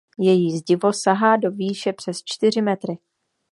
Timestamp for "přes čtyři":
1.93-2.61